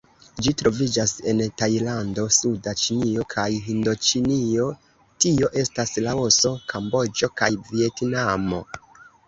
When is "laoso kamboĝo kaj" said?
6.09-7.55